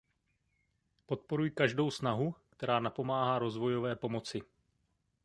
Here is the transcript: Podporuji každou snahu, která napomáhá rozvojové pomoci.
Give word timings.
Podporuji 1.05 1.51
každou 1.51 1.91
snahu, 1.91 2.35
která 2.49 2.79
napomáhá 2.79 3.39
rozvojové 3.39 3.95
pomoci. 3.95 4.41